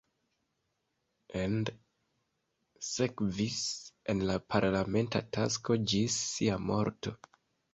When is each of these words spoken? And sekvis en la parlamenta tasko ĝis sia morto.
And 1.41 1.69
sekvis 2.87 3.59
en 4.15 4.25
la 4.31 4.39
parlamenta 4.55 5.23
tasko 5.39 5.79
ĝis 5.93 6.17
sia 6.35 6.59
morto. 6.73 7.15